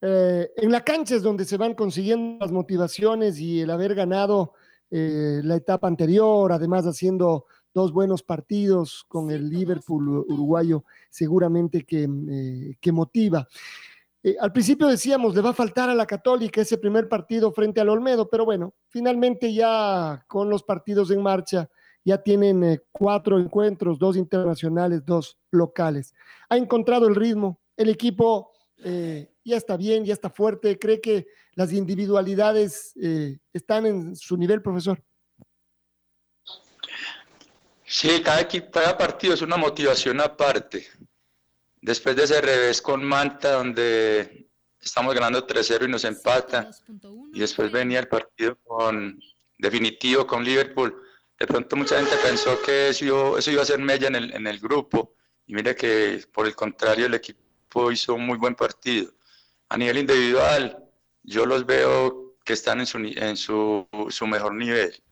eh, 0.00 0.50
en 0.56 0.70
la 0.70 0.82
cancha 0.82 1.14
es 1.14 1.22
donde 1.22 1.44
se 1.44 1.56
van 1.56 1.74
consiguiendo 1.74 2.44
las 2.44 2.52
motivaciones 2.52 3.38
y 3.38 3.60
el 3.60 3.70
haber 3.70 3.94
ganado 3.94 4.52
eh, 4.90 5.40
la 5.42 5.56
etapa 5.56 5.88
anterior, 5.88 6.52
además 6.52 6.84
haciendo 6.84 7.46
dos 7.72 7.92
buenos 7.92 8.22
partidos 8.22 9.04
con 9.08 9.30
el 9.30 9.48
Liverpool 9.48 10.24
uruguayo, 10.28 10.84
seguramente 11.10 11.84
que, 11.84 12.08
eh, 12.30 12.76
que 12.80 12.92
motiva. 12.92 13.46
Al 14.40 14.52
principio 14.52 14.88
decíamos, 14.88 15.36
le 15.36 15.40
va 15.40 15.50
a 15.50 15.54
faltar 15.54 15.88
a 15.88 15.94
la 15.94 16.04
Católica 16.04 16.60
ese 16.60 16.78
primer 16.78 17.08
partido 17.08 17.52
frente 17.52 17.80
al 17.80 17.90
Olmedo, 17.90 18.28
pero 18.28 18.44
bueno, 18.44 18.74
finalmente 18.88 19.54
ya 19.54 20.24
con 20.26 20.50
los 20.50 20.64
partidos 20.64 21.12
en 21.12 21.22
marcha, 21.22 21.70
ya 22.04 22.18
tienen 22.18 22.82
cuatro 22.90 23.38
encuentros, 23.38 24.00
dos 24.00 24.16
internacionales, 24.16 25.04
dos 25.04 25.38
locales. 25.52 26.12
Ha 26.48 26.56
encontrado 26.56 27.06
el 27.06 27.14
ritmo, 27.14 27.60
el 27.76 27.88
equipo 27.88 28.50
eh, 28.84 29.30
ya 29.44 29.56
está 29.56 29.76
bien, 29.76 30.04
ya 30.04 30.12
está 30.12 30.30
fuerte, 30.30 30.78
cree 30.78 31.00
que 31.00 31.26
las 31.54 31.72
individualidades 31.72 32.92
eh, 33.00 33.38
están 33.52 33.86
en 33.86 34.16
su 34.16 34.36
nivel, 34.36 34.62
profesor. 34.62 35.02
Sí, 37.84 38.20
cada, 38.22 38.40
equipo, 38.40 38.70
cada 38.70 38.98
partido 38.98 39.34
es 39.34 39.42
una 39.42 39.56
motivación 39.56 40.20
aparte. 40.20 40.86
Después 41.80 42.16
de 42.16 42.24
ese 42.24 42.40
revés 42.40 42.82
con 42.82 43.04
Manta, 43.04 43.52
donde 43.52 44.50
estamos 44.80 45.14
ganando 45.14 45.46
3-0 45.46 45.84
y 45.84 45.88
nos 45.88 46.04
empatan, 46.04 46.70
y 47.32 47.40
después 47.40 47.70
venía 47.70 48.00
el 48.00 48.08
partido 48.08 48.56
con, 48.64 49.18
definitivo 49.56 50.26
con 50.26 50.44
Liverpool, 50.44 51.02
de 51.38 51.46
pronto 51.46 51.76
mucha 51.76 51.96
gente 51.96 52.16
pensó 52.24 52.60
que 52.62 52.88
eso, 52.88 53.38
eso 53.38 53.50
iba 53.50 53.62
a 53.62 53.66
ser 53.66 53.78
mella 53.78 54.08
en 54.08 54.16
el, 54.16 54.34
en 54.34 54.46
el 54.46 54.58
grupo, 54.58 55.14
y 55.46 55.54
mire 55.54 55.76
que 55.76 56.24
por 56.32 56.46
el 56.46 56.54
contrario 56.54 57.06
el 57.06 57.14
equipo 57.14 57.45
hizo 57.92 58.14
un 58.14 58.26
muy 58.26 58.38
buen 58.38 58.54
partido. 58.54 59.12
A 59.68 59.76
nivel 59.76 59.98
individual, 59.98 60.78
yo 61.22 61.46
los 61.46 61.66
veo 61.66 62.36
que 62.44 62.52
están 62.52 62.80
en 62.80 62.86
su, 62.86 62.98
en 62.98 63.36
su, 63.36 63.86
su 64.08 64.26
mejor 64.26 64.54
nivel 64.54 65.02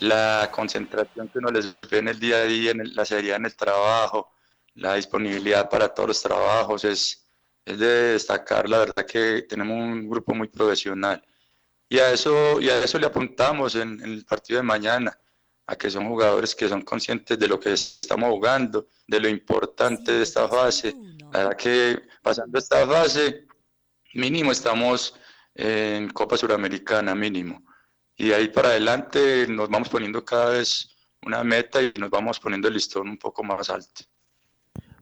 la 0.00 0.50
concentración 0.50 1.28
que 1.28 1.38
uno 1.38 1.50
les 1.50 1.76
ve 1.88 1.98
en 1.98 2.08
el 2.08 2.18
día 2.18 2.38
a 2.38 2.44
día, 2.44 2.70
en 2.72 2.80
el, 2.80 2.94
la 2.94 3.04
seriedad 3.04 3.36
en 3.36 3.46
el 3.46 3.54
trabajo, 3.54 4.32
la 4.74 4.94
disponibilidad 4.94 5.68
para 5.68 5.88
todos 5.88 6.08
los 6.08 6.22
trabajos, 6.22 6.84
es, 6.84 7.26
es 7.64 7.78
de 7.78 8.12
destacar, 8.12 8.68
la 8.68 8.78
verdad 8.78 9.06
que 9.06 9.42
tenemos 9.42 9.76
un 9.76 10.08
grupo 10.08 10.34
muy 10.34 10.48
profesional. 10.48 11.22
Y 11.88 11.98
a 11.98 12.12
eso, 12.12 12.60
y 12.60 12.70
a 12.70 12.82
eso 12.82 12.98
le 12.98 13.06
apuntamos 13.06 13.74
en, 13.74 14.00
en 14.02 14.12
el 14.12 14.24
partido 14.24 14.58
de 14.58 14.62
mañana, 14.62 15.18
a 15.66 15.76
que 15.76 15.90
son 15.90 16.08
jugadores 16.08 16.54
que 16.54 16.68
son 16.68 16.82
conscientes 16.82 17.38
de 17.38 17.46
lo 17.46 17.60
que 17.60 17.72
estamos 17.72 18.30
jugando, 18.30 18.88
de 19.06 19.20
lo 19.20 19.28
importante 19.28 20.12
de 20.12 20.22
esta 20.22 20.48
fase. 20.48 20.94
Verdad 21.32 21.56
que 21.56 22.02
pasando 22.22 22.58
esta 22.58 22.86
fase, 22.86 23.46
mínimo 24.14 24.52
estamos 24.52 25.14
en 25.54 26.08
Copa 26.10 26.36
Suramericana, 26.36 27.14
mínimo 27.14 27.62
y 28.20 28.32
ahí 28.32 28.48
para 28.48 28.68
adelante 28.68 29.46
nos 29.48 29.70
vamos 29.70 29.88
poniendo 29.88 30.22
cada 30.22 30.50
vez 30.50 30.94
una 31.24 31.42
meta 31.42 31.80
y 31.80 31.90
nos 31.98 32.10
vamos 32.10 32.38
poniendo 32.38 32.68
el 32.68 32.74
listón 32.74 33.08
un 33.08 33.16
poco 33.16 33.42
más 33.42 33.70
alto. 33.70 34.02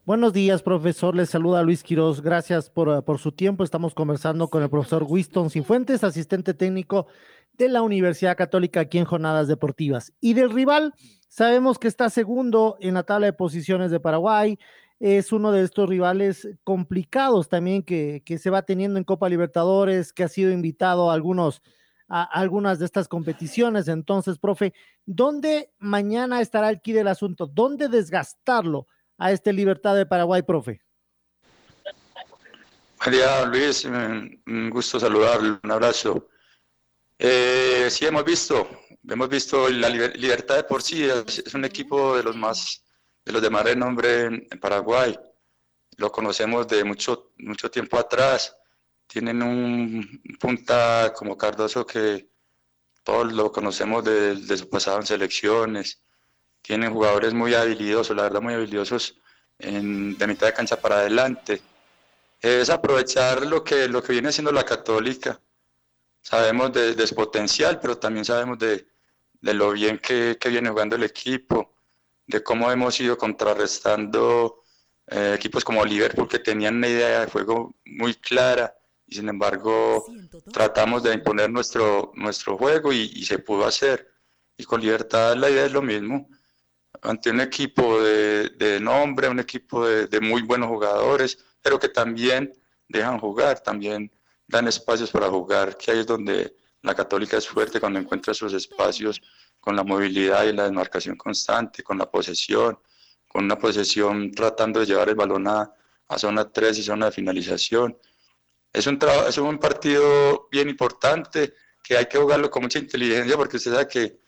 Buenos 0.05 0.33
días, 0.33 0.63
profesor. 0.63 1.17
Les 1.17 1.29
saluda 1.29 1.65
Luis 1.65 1.83
Quiroz. 1.83 2.23
Gracias 2.23 2.71
por, 2.71 3.05
por, 3.05 3.19
su 3.19 3.33
tiempo. 3.33 3.65
Estamos 3.65 3.93
conversando 3.93 4.49
con 4.49 4.63
el 4.63 4.71
profesor 4.71 5.03
Winston 5.03 5.51
Cifuentes, 5.51 6.05
asistente 6.05 6.55
técnico 6.55 7.09
de 7.55 7.69
la 7.69 7.83
Universidad 7.83 8.37
Católica 8.37 8.81
aquí 8.81 8.99
en 8.99 9.05
Jornadas 9.05 9.49
Deportivas. 9.49 10.13
Y 10.21 10.35
del 10.35 10.51
rival, 10.51 10.95
sabemos 11.27 11.81
que 11.81 11.89
está 11.89 12.11
segundo 12.11 12.77
en 12.79 12.95
la 12.95 13.03
tabla 13.03 13.27
de 13.27 13.33
posiciones 13.33 13.91
de 13.91 13.99
Paraguay. 13.99 14.61
Es 15.01 15.33
uno 15.33 15.53
de 15.53 15.63
estos 15.63 15.89
rivales 15.89 16.49
complicados 16.65 17.49
también 17.49 17.83
que, 17.83 18.23
que 18.25 18.39
se 18.39 18.51
va 18.51 18.63
teniendo 18.63 18.99
en 18.99 19.05
Copa 19.05 19.29
Libertadores, 19.29 20.13
que 20.13 20.25
ha 20.25 20.29
sido 20.29 20.51
invitado 20.51 21.11
a 21.11 21.15
algunos 21.15 21.63
a 22.09 22.23
algunas 22.23 22.79
de 22.79 22.87
estas 22.87 23.07
competiciones. 23.07 23.87
Entonces, 23.87 24.39
profe, 24.39 24.73
¿dónde 25.05 25.71
mañana 25.79 26.41
estará 26.41 26.71
el 26.71 26.81
key 26.81 26.95
del 26.95 27.09
asunto? 27.09 27.47
¿Dónde 27.47 27.89
desgastarlo 27.89 28.87
a 29.19 29.31
este 29.31 29.53
Libertad 29.53 29.95
de 29.95 30.07
Paraguay, 30.07 30.43
profe? 30.43 30.81
María 33.05 33.45
Luis, 33.45 33.85
un 33.85 34.71
gusto 34.71 34.99
saludarlo, 34.99 35.61
un 35.63 35.71
abrazo. 35.71 36.29
Eh, 37.19 37.89
sí, 37.91 38.07
hemos 38.07 38.25
visto, 38.25 38.69
hemos 39.09 39.29
visto 39.29 39.69
la 39.69 39.89
Libertad 39.89 40.57
de 40.57 40.65
por 40.65 40.83
sí, 40.83 41.05
es, 41.05 41.55
un 41.55 41.65
equipo 41.65 42.17
de 42.17 42.23
los 42.25 42.37
más, 42.37 42.83
los 43.33 43.43
de 43.43 43.51
más 43.51 43.65
renombre 43.65 44.25
en, 44.25 44.61
Paraguay. 44.61 45.19
Lo 45.97 46.13
conocemos 46.13 46.69
de 46.69 46.85
mucho, 46.85 47.33
mucho 47.39 47.71
tiempo 47.71 47.99
atrás 47.99 48.55
tienen 49.09 49.43
un 49.43 50.23
punta 50.39 51.13
como 51.17 51.37
Cardoso 51.37 51.85
que 51.85 52.29
todos 53.03 53.33
lo 53.33 53.51
conocemos 53.51 54.05
de, 54.05 54.57
su 54.57 54.69
pasado 54.69 54.99
en 54.99 55.07
selecciones. 55.07 56.03
Tienen 56.61 56.93
jugadores 56.93 57.33
muy 57.33 57.55
habilidosos, 57.55 58.15
la 58.15 58.25
verdad 58.25 58.43
muy 58.43 58.53
habilidosos 58.53 59.19
en, 59.59 60.17
de 60.19 60.27
mitad 60.27 60.49
de 60.49 60.53
cancha 60.53 60.79
para 60.79 60.99
adelante. 60.99 61.63
Es 62.41 62.69
aprovechar 62.69 63.47
lo 63.47 63.65
que, 63.65 63.89
lo 63.89 64.03
que 64.03 64.13
viene 64.13 64.31
siendo 64.31 64.53
la 64.53 64.65
católica. 64.65 65.41
Sabemos 66.21 66.73
de, 66.75 67.07
su 67.07 67.15
potencial, 67.15 67.81
pero 67.81 67.97
también 67.97 68.27
sabemos 68.27 68.59
de, 68.59 68.87
de 69.41 69.55
lo 69.55 69.73
bien 69.73 69.99
que, 69.99 70.37
viene 70.45 70.69
jugando 70.69 70.97
el 70.97 71.05
equipo, 71.05 71.68
de 72.29 72.43
cómo 72.43 72.71
hemos 72.71 73.01
ido 73.01 73.17
contrarrestando 73.17 74.63
eh, 75.07 75.33
equipos 75.35 75.65
como 75.65 75.85
Liverpool 75.85 76.29
que 76.29 76.39
tenían 76.39 76.77
una 76.77 76.89
idea 76.89 77.21
de 77.21 77.31
juego 77.31 77.75
muy 77.87 78.15
clara 78.15 78.75
y 79.07 79.17
sin 79.17 79.29
embargo 79.31 80.05
tratamos 80.53 81.03
de 81.03 81.15
imponer 81.15 81.51
nuestro, 81.51 82.13
nuestro 82.15 82.59
juego 82.59 82.93
y, 82.93 83.11
y, 83.15 83.25
se 83.25 83.39
pudo 83.39 83.65
hacer. 83.65 84.07
Y 84.59 84.65
con 84.65 84.83
libertad 84.83 85.35
la 85.37 85.49
idea 85.49 85.65
es 85.65 85.73
lo 85.73 85.81
mismo, 85.81 86.29
ante 87.01 87.31
un 87.31 87.41
equipo 87.41 88.03
de, 88.03 88.51
de 88.51 88.79
nombre, 88.79 89.29
un 89.29 89.41
equipo 89.41 89.87
de, 89.87 90.09
de, 90.09 90.21
muy 90.21 90.43
buenos 90.43 90.69
jugadores, 90.69 91.39
pero 91.63 91.79
que 91.79 91.89
también 91.89 92.53
dejan 92.87 93.19
jugar, 93.19 93.61
también 93.61 94.13
dan 94.47 94.69
espacios 94.69 95.11
para 95.11 95.29
jugar, 95.29 95.79
que 95.79 95.93
ahí 95.93 96.01
es 96.01 96.07
donde 96.07 96.55
la 96.83 96.95
católica 96.95 97.39
es 97.39 97.49
fuerte 97.49 97.81
cuando 97.81 97.99
encuentra 97.99 98.33
esos 98.33 98.53
espacios 98.53 99.23
con 99.61 99.77
la 99.77 99.85
movilidad 99.85 100.45
y 100.45 100.53
la 100.53 100.65
desmarcación 100.65 101.17
constante, 101.17 101.83
con 101.83 101.99
la 101.99 102.11
posesión, 102.11 102.79
con 103.27 103.45
una 103.45 103.59
posesión 103.59 104.33
tratando 104.33 104.81
de 104.81 104.87
llevar 104.87 105.09
el 105.09 105.15
balón 105.15 105.47
a, 105.49 105.73
a 106.09 106.19
zona 106.19 106.51
3 106.51 106.79
y 106.79 106.83
zona 106.83 107.07
de 107.07 107.13
finalización. 107.13 107.99
Es 108.73 108.87
un, 108.87 108.99
es 109.29 109.39
un 109.39 109.59
partido 109.59 110.49
bien 110.51 110.69
importante 110.69 111.55
que 111.83 111.97
hay 111.97 112.07
que 112.07 112.19
jugarlo 112.19 112.51
con 112.51 112.63
mucha 112.63 112.79
inteligencia 112.79 113.37
porque 113.37 113.57
usted 113.57 113.73
sabe 113.73 113.89
que 113.89 114.21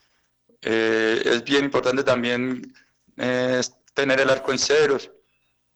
eh, 0.62 1.22
es 1.24 1.44
bien 1.44 1.64
importante 1.64 2.04
también 2.04 2.72
eh, 3.16 3.60
tener 3.94 4.20
el 4.20 4.30
arco 4.30 4.52
en 4.52 4.58
ceros, 4.58 5.10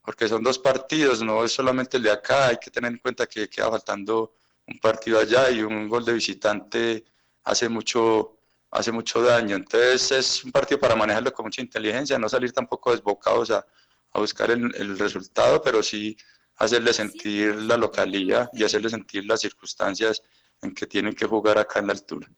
porque 0.02 0.28
son 0.28 0.42
dos 0.42 0.58
partidos, 0.58 1.22
no 1.22 1.44
es 1.44 1.52
solamente 1.52 1.96
el 1.96 2.02
de 2.02 2.10
acá, 2.10 2.48
hay 2.48 2.58
que 2.58 2.70
tener 2.70 2.92
en 2.92 2.98
cuenta 2.98 3.26
que 3.26 3.48
queda 3.48 3.70
faltando 3.70 4.36
un 4.66 4.78
partido 4.78 5.18
allá 5.18 5.50
y 5.50 5.62
un 5.62 5.88
gol 5.88 6.04
de 6.04 6.14
visitante 6.14 7.04
hace 7.44 7.68
mucho, 7.68 8.33
hace 8.74 8.92
mucho 8.92 9.22
daño. 9.22 9.56
Entonces 9.56 10.10
es 10.12 10.44
un 10.44 10.52
partido 10.52 10.80
para 10.80 10.96
manejarlo 10.96 11.32
con 11.32 11.46
mucha 11.46 11.62
inteligencia, 11.62 12.18
no 12.18 12.28
salir 12.28 12.52
tampoco 12.52 12.90
desbocados 12.90 13.50
a, 13.50 13.64
a 14.12 14.18
buscar 14.20 14.50
el, 14.50 14.74
el 14.76 14.98
resultado, 14.98 15.62
pero 15.62 15.82
sí 15.82 16.16
hacerle 16.56 16.92
sentir 16.92 17.54
la 17.54 17.76
localidad 17.76 18.50
y 18.52 18.64
hacerle 18.64 18.90
sentir 18.90 19.24
las 19.26 19.40
circunstancias 19.40 20.22
en 20.60 20.74
que 20.74 20.86
tienen 20.86 21.14
que 21.14 21.26
jugar 21.26 21.58
acá 21.58 21.80
en 21.80 21.86
la 21.86 21.92
altura. 21.92 22.28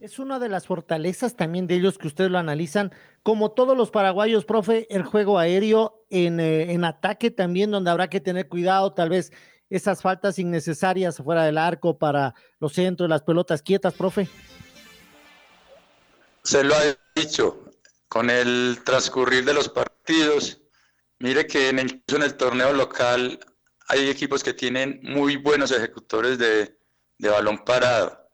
Es 0.00 0.18
una 0.18 0.38
de 0.38 0.48
las 0.48 0.66
fortalezas 0.66 1.36
también 1.36 1.66
de 1.66 1.76
ellos 1.76 1.98
que 1.98 2.08
ustedes 2.08 2.30
lo 2.30 2.38
analizan, 2.38 2.92
como 3.22 3.52
todos 3.52 3.76
los 3.76 3.90
paraguayos, 3.90 4.44
profe, 4.44 4.86
el 4.90 5.04
juego 5.04 5.38
aéreo 5.38 6.04
en, 6.10 6.40
eh, 6.40 6.72
en 6.72 6.84
ataque 6.84 7.30
también, 7.30 7.70
donde 7.70 7.90
habrá 7.90 8.08
que 8.08 8.20
tener 8.20 8.48
cuidado, 8.48 8.92
tal 8.92 9.10
vez 9.10 9.32
esas 9.70 10.02
faltas 10.02 10.38
innecesarias 10.38 11.18
fuera 11.18 11.44
del 11.44 11.58
arco 11.58 11.98
para 11.98 12.34
los 12.58 12.72
centros, 12.72 13.08
las 13.08 13.22
pelotas 13.22 13.62
quietas, 13.62 13.94
profe. 13.94 14.28
Se 16.44 16.62
lo 16.62 16.74
ha 16.74 16.82
dicho, 17.16 17.64
con 18.08 18.30
el 18.30 18.80
transcurrir 18.84 19.44
de 19.44 19.54
los 19.54 19.68
partidos, 19.68 20.60
mire 21.18 21.46
que 21.46 21.70
en 21.70 21.78
el, 21.78 22.04
en 22.06 22.22
el 22.22 22.36
torneo 22.36 22.72
local 22.72 23.40
hay 23.88 24.08
equipos 24.08 24.44
que 24.44 24.54
tienen 24.54 25.00
muy 25.02 25.36
buenos 25.36 25.72
ejecutores 25.72 26.38
de, 26.38 26.78
de 27.18 27.28
balón 27.28 27.64
parado 27.64 28.24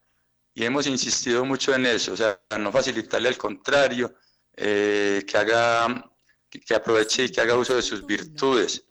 y 0.54 0.64
hemos 0.64 0.86
insistido 0.86 1.44
mucho 1.44 1.74
en 1.74 1.86
eso, 1.86 2.12
o 2.12 2.16
sea, 2.16 2.40
no 2.58 2.72
facilitarle 2.72 3.28
al 3.28 3.38
contrario, 3.38 4.14
eh, 4.56 5.24
que 5.26 5.38
haga, 5.38 6.10
que, 6.50 6.74
aproveche 6.74 7.24
y 7.24 7.30
que 7.30 7.40
haga 7.40 7.56
uso 7.56 7.76
de 7.76 7.82
sus 7.82 8.04
virtudes. 8.04 8.84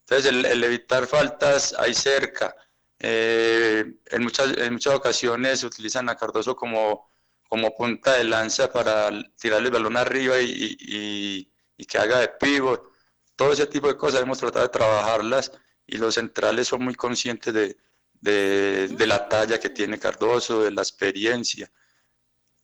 Entonces, 0.00 0.32
el, 0.32 0.64
evitar 0.64 1.06
faltas 1.06 1.74
ahí 1.78 1.94
cerca. 1.94 2.56
Eh, 2.98 3.84
en, 4.06 4.22
muchas, 4.22 4.56
en 4.56 4.72
muchas 4.72 4.94
ocasiones 4.94 5.62
utilizan 5.64 6.08
a 6.08 6.16
Cardoso 6.16 6.56
como, 6.56 7.10
como 7.48 7.74
punta 7.74 8.14
de 8.14 8.24
lanza 8.24 8.72
para 8.72 9.10
tirarle 9.40 9.68
el 9.68 9.74
balón 9.74 9.96
arriba 9.96 10.40
y, 10.40 10.76
y, 10.80 11.52
y 11.76 11.84
que 11.84 11.98
haga 11.98 12.20
de 12.20 12.28
pivot. 12.28 12.90
Todo 13.36 13.52
ese 13.52 13.66
tipo 13.66 13.88
de 13.88 13.96
cosas 13.96 14.22
hemos 14.22 14.38
tratado 14.38 14.64
de 14.64 14.72
trabajarlas 14.72 15.52
y 15.86 15.98
los 15.98 16.14
centrales 16.14 16.68
son 16.68 16.82
muy 16.84 16.94
conscientes 16.94 17.52
de, 17.52 17.76
de, 18.20 19.06
la 19.06 19.28
talla 19.28 19.60
que 19.60 19.70
tiene 19.70 19.98
Cardoso, 19.98 20.62
de 20.62 20.70
la 20.70 20.82
experiencia. 20.82 21.70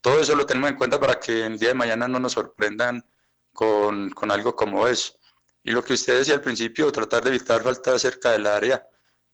Todo 0.00 0.20
eso 0.20 0.34
lo 0.34 0.46
tenemos 0.46 0.70
en 0.70 0.76
cuenta 0.76 0.98
para 0.98 1.20
que 1.20 1.46
el 1.46 1.58
día 1.58 1.68
de 1.68 1.74
mañana 1.74 2.08
no 2.08 2.18
nos 2.18 2.32
sorprendan 2.32 3.04
con, 3.52 4.10
con 4.10 4.30
algo 4.30 4.56
como 4.56 4.88
eso. 4.88 5.14
Y 5.62 5.70
lo 5.70 5.84
que 5.84 5.92
usted 5.92 6.18
decía 6.18 6.34
al 6.34 6.40
principio, 6.40 6.90
tratar 6.90 7.22
de 7.22 7.30
evitar 7.30 7.62
falta 7.62 7.98
cerca 7.98 8.32
del 8.32 8.46
área, 8.46 8.84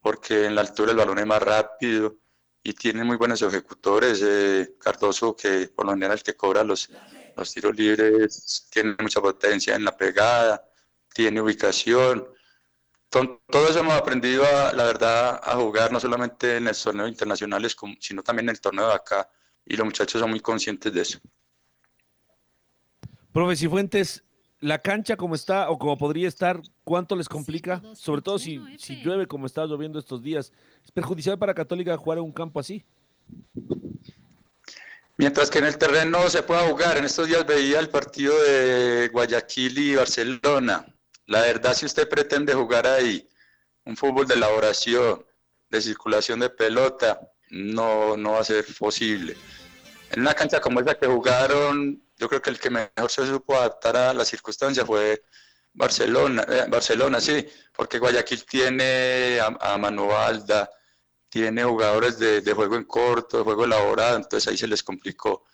porque 0.01 0.45
en 0.45 0.55
la 0.55 0.61
altura 0.61 0.91
el 0.91 0.99
balón 0.99 1.19
es 1.19 1.27
más 1.27 1.43
rápido 1.43 2.17
y 2.63 2.73
tiene 2.73 3.05
muy 3.05 3.17
buenos 3.17 3.43
ejecutores. 3.43 4.21
Eh, 4.23 4.75
Cardoso, 4.81 5.35
que 5.37 5.69
por 5.69 5.87
lo 5.87 5.93
general 5.93 6.19
el 6.19 6.23
que 6.23 6.37
cobra 6.37 6.65
los, 6.65 6.91
los 7.37 7.53
tiros 7.53 7.77
libres, 7.77 8.69
tiene 8.71 8.97
mucha 9.01 9.21
potencia 9.21 9.77
en 9.77 9.85
la 9.85 9.97
pegada, 9.97 10.65
tiene 11.15 11.41
ubicación 11.41 12.27
todo 13.11 13.69
eso 13.69 13.81
hemos 13.81 13.95
aprendido, 13.95 14.45
a, 14.45 14.73
la 14.73 14.85
verdad, 14.85 15.41
a 15.43 15.57
jugar 15.57 15.93
no 15.93 15.99
solamente 15.99 16.57
en 16.57 16.65
los 16.65 16.83
torneos 16.83 17.09
internacionales, 17.09 17.77
sino 18.01 18.23
también 18.23 18.47
en 18.47 18.51
el 18.51 18.61
torneo 18.61 18.89
de 18.89 18.95
acá. 18.95 19.31
Y 19.65 19.77
los 19.77 19.87
muchachos 19.87 20.21
son 20.21 20.31
muy 20.31 20.41
conscientes 20.41 20.93
de 20.93 21.01
eso. 21.01 21.19
Profe 23.33 23.57
Cifuentes, 23.57 24.25
la 24.61 24.79
cancha 24.79 25.17
como 25.17 25.35
está 25.35 25.71
o 25.71 25.79
como 25.79 25.97
podría 25.97 26.29
estar, 26.29 26.61
¿cuánto 26.85 27.17
les 27.17 27.29
complica? 27.29 27.83
Sobre 27.95 28.23
todo 28.23 28.39
si, 28.39 28.61
si 28.79 28.97
llueve 28.97 29.27
como 29.27 29.47
está 29.47 29.65
lloviendo 29.67 29.99
estos 29.99 30.23
días. 30.23 30.53
¿Es 30.85 30.91
perjudicial 30.91 31.39
para 31.39 31.55
Católica 31.55 31.97
jugar 31.97 32.19
en 32.19 32.25
un 32.25 32.33
campo 32.33 32.61
así? 32.61 32.85
Mientras 35.17 35.51
que 35.51 35.59
en 35.59 35.65
el 35.65 35.79
terreno 35.79 36.29
se 36.29 36.43
pueda 36.43 36.69
jugar, 36.69 36.97
en 36.97 37.05
estos 37.05 37.27
días 37.27 37.45
veía 37.47 37.81
el 37.81 37.89
partido 37.89 38.41
de 38.43 39.09
Guayaquil 39.13 39.79
y 39.79 39.97
Barcelona 39.97 40.87
la 41.29 41.43
verdad, 41.43 41.75
si 41.75 41.85
usted 41.85 42.09
pretende 42.09 42.55
jugar 42.55 42.87
ahí 42.87 43.29
un 43.85 43.97
fútbol 43.97 44.27
de 44.27 44.35
elaboración, 44.35 45.25
de 45.69 45.81
circulación 45.83 46.41
de 46.41 46.49
pelota, 46.49 47.21
no, 47.51 48.17
no 48.17 48.33
va 48.33 48.41
a 48.41 48.45
ser 48.45 48.65
posible. 48.79 49.37
En 50.11 50.23
una 50.23 50.33
cancha 50.33 50.59
como 50.59 50.81
esa 50.81 50.99
que 50.99 51.07
jugaron, 51.07 52.03
yo 52.19 52.29
creo 52.29 52.43
que 52.43 52.51
el 52.51 52.59
que 52.59 52.71
mejor 52.71 53.11
se 53.11 53.27
supo 53.27 53.57
adaptar 53.57 53.97
a 53.97 54.15
las 54.15 54.29
circunstancias 54.29 54.87
fue 54.87 55.23
Barcelona, 55.73 56.45
eh, 56.49 56.67
Barcelona 56.69 57.21
sí, 57.21 57.47
porque 57.75 57.99
Guayaquil 57.99 58.45
tiene 58.45 59.39
a, 59.41 59.57
a 59.61 59.79
Manualda, 59.79 60.69
tiene 61.29 61.63
jugadores 61.65 62.19
de, 62.19 62.41
de, 62.41 62.53
juego 62.53 62.77
en 62.77 62.85
corto, 62.85 63.39
de 63.39 63.45
juego 63.45 63.65
elaborado, 63.65 64.17
entonces 64.17 64.49
ahí 64.49 64.57
se 64.57 64.67
les 64.67 64.83
complicó. 64.83 65.45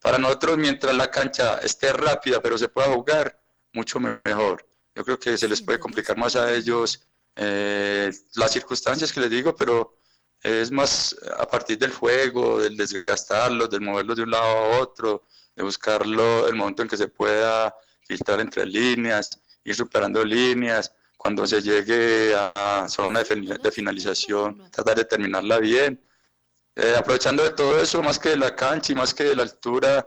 Para 0.00 0.18
nosotros, 0.18 0.58
mientras 0.58 0.94
la 0.94 1.10
cancha 1.10 1.58
esté 1.58 1.92
rápida, 1.92 2.40
pero 2.40 2.56
se 2.58 2.68
pueda 2.68 2.92
jugar, 2.92 3.40
mucho 3.72 4.00
mejor. 4.00 4.66
Yo 4.94 5.04
creo 5.04 5.18
que 5.18 5.36
se 5.36 5.48
les 5.48 5.62
puede 5.62 5.78
complicar 5.78 6.16
más 6.16 6.34
a 6.36 6.52
ellos 6.52 7.06
eh, 7.36 8.10
las 8.34 8.52
circunstancias 8.52 9.12
que 9.12 9.20
les 9.20 9.30
digo, 9.30 9.54
pero 9.54 9.98
es 10.42 10.70
más 10.70 11.16
a 11.38 11.46
partir 11.46 11.78
del 11.78 11.92
juego, 11.92 12.60
del 12.60 12.76
desgastarlos, 12.76 13.70
del 13.70 13.80
moverlos 13.80 14.16
de 14.16 14.22
un 14.24 14.30
lado 14.30 14.44
a 14.44 14.80
otro, 14.80 15.24
de 15.58 15.64
buscarlo 15.64 16.46
el 16.46 16.54
momento 16.54 16.82
en 16.82 16.88
que 16.88 16.96
se 16.96 17.08
pueda 17.08 17.74
filtrar 18.06 18.38
entre 18.38 18.64
líneas, 18.64 19.40
ir 19.64 19.74
superando 19.74 20.24
líneas, 20.24 20.94
cuando 21.16 21.44
se 21.48 21.60
llegue 21.60 22.32
a 22.36 22.86
zona 22.88 23.24
de, 23.24 23.72
finalización, 23.72 24.70
tratar 24.70 24.96
de 24.96 25.04
terminarla 25.04 25.58
bien. 25.58 26.00
Eh, 26.76 26.94
aprovechando 26.96 27.42
de 27.42 27.50
todo 27.50 27.80
eso, 27.82 28.00
más 28.04 28.20
que 28.20 28.30
de 28.30 28.36
la 28.36 28.54
cancha 28.54 28.92
y 28.92 28.94
más 28.94 29.12
que 29.12 29.24
de 29.24 29.34
la 29.34 29.42
altura, 29.42 30.06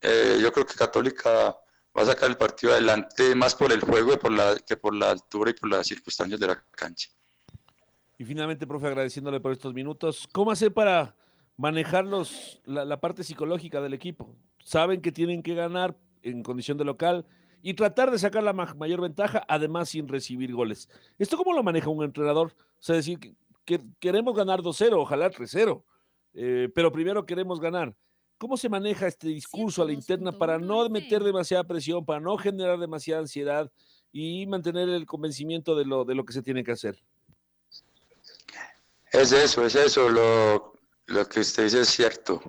eh, 0.00 0.38
yo 0.40 0.52
creo 0.52 0.64
que 0.64 0.74
Católica 0.74 1.58
va 1.96 2.02
a 2.02 2.06
sacar 2.06 2.30
el 2.30 2.36
partido 2.36 2.72
adelante 2.72 3.34
más 3.34 3.56
por 3.56 3.72
el 3.72 3.80
juego 3.80 4.16
por 4.16 4.30
la, 4.30 4.54
que 4.64 4.76
por 4.76 4.94
la 4.94 5.10
altura 5.10 5.50
y 5.50 5.54
por 5.54 5.70
las 5.70 5.88
circunstancias 5.88 6.38
de 6.38 6.46
la 6.46 6.64
cancha. 6.70 7.10
Y 8.16 8.24
finalmente, 8.24 8.64
profe, 8.64 8.86
agradeciéndole 8.86 9.40
por 9.40 9.50
estos 9.50 9.74
minutos, 9.74 10.28
¿cómo 10.32 10.52
hacer 10.52 10.72
para 10.72 11.16
manejar 11.56 12.04
la, 12.04 12.84
la 12.84 13.00
parte 13.00 13.24
psicológica 13.24 13.80
del 13.80 13.94
equipo? 13.94 14.36
Saben 14.64 15.00
que 15.00 15.12
tienen 15.12 15.42
que 15.42 15.54
ganar 15.54 15.96
en 16.22 16.42
condición 16.42 16.78
de 16.78 16.84
local 16.84 17.24
y 17.62 17.74
tratar 17.74 18.10
de 18.10 18.18
sacar 18.18 18.42
la 18.42 18.52
mayor 18.52 19.00
ventaja, 19.00 19.44
además 19.48 19.90
sin 19.90 20.08
recibir 20.08 20.52
goles. 20.52 20.88
¿Esto 21.18 21.36
cómo 21.36 21.52
lo 21.52 21.62
maneja 21.62 21.88
un 21.88 22.02
entrenador? 22.02 22.48
O 22.78 22.82
sea, 22.82 22.96
decir 22.96 23.18
que, 23.64 23.80
queremos 24.00 24.34
ganar 24.34 24.60
2-0, 24.60 24.92
ojalá 24.94 25.30
3-0, 25.30 25.82
eh, 26.34 26.68
pero 26.74 26.92
primero 26.92 27.24
queremos 27.24 27.60
ganar. 27.60 27.94
¿Cómo 28.36 28.56
se 28.56 28.68
maneja 28.68 29.06
este 29.06 29.28
discurso 29.28 29.82
a 29.82 29.86
la 29.86 29.92
interna 29.92 30.32
para 30.32 30.58
no 30.58 30.88
meter 30.88 31.22
demasiada 31.22 31.64
presión, 31.64 32.04
para 32.04 32.20
no 32.20 32.36
generar 32.36 32.78
demasiada 32.78 33.20
ansiedad 33.20 33.70
y 34.12 34.46
mantener 34.46 34.88
el 34.88 35.06
convencimiento 35.06 35.74
de 35.76 35.84
lo, 35.84 36.04
de 36.04 36.14
lo 36.14 36.24
que 36.24 36.32
se 36.32 36.42
tiene 36.42 36.64
que 36.64 36.72
hacer? 36.72 37.02
Es 39.12 39.32
eso, 39.32 39.64
es 39.64 39.74
eso, 39.74 40.08
lo, 40.08 40.74
lo 41.06 41.28
que 41.28 41.40
usted 41.40 41.64
dice 41.64 41.80
es 41.80 41.88
cierto. 41.88 42.42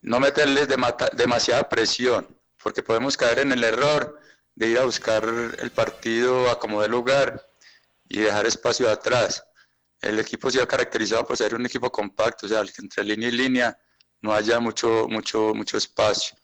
No 0.00 0.20
meterles 0.20 0.68
demasiada 1.12 1.68
presión, 1.68 2.26
porque 2.62 2.82
podemos 2.82 3.16
caer 3.16 3.40
en 3.40 3.52
el 3.52 3.64
error 3.64 4.20
de 4.54 4.68
ir 4.68 4.78
a 4.78 4.84
buscar 4.84 5.24
el 5.24 5.70
partido 5.70 6.50
a 6.50 6.58
como 6.58 6.82
de 6.82 6.88
lugar 6.88 7.48
y 8.08 8.20
dejar 8.20 8.46
espacio 8.46 8.90
atrás. 8.90 9.44
El 10.00 10.18
equipo 10.18 10.50
se 10.50 10.62
ha 10.62 10.66
caracterizado 10.66 11.26
por 11.26 11.36
ser 11.36 11.54
un 11.54 11.66
equipo 11.66 11.90
compacto, 11.90 12.46
o 12.46 12.48
sea, 12.48 12.62
entre 12.78 13.04
línea 13.04 13.28
y 13.28 13.32
línea 13.32 13.78
no 14.20 14.32
haya 14.32 14.60
mucho, 14.60 15.06
mucho, 15.08 15.52
mucho 15.54 15.76
espacio. 15.76 16.36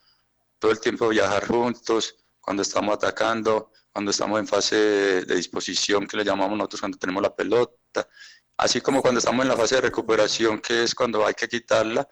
Todo 0.59 0.73
el 0.73 0.81
tiempo 0.81 1.09
viajar 1.09 1.47
juntos, 1.47 2.17
cuando 2.41 2.63
estamos 2.63 2.95
atacando, 2.95 3.73
cuando 3.93 4.11
estamos 4.11 4.39
en 4.39 4.47
fase 4.47 4.77
de, 5.25 5.35
disposición, 5.37 6.07
que 6.07 6.17
le 6.17 6.25
llamamos 6.25 6.59
nosotros 6.59 6.81
cuando 6.81 6.99
tenemos 6.99 7.23
la 7.23 7.35
pelota, 7.35 8.09
así 8.57 8.81
como 8.81 9.01
cuando 9.01 9.19
estamos 9.19 9.43
en 9.43 9.49
la 9.49 9.57
fase 9.57 9.77
de 9.77 9.81
recuperación, 9.83 10.61
que 10.61 10.85
es 10.85 10.95
cuando 10.95 11.27
hay 11.27 11.35
que 11.35 11.49
quitarla. 11.49 12.09